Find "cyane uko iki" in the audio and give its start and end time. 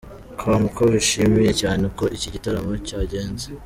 1.61-2.27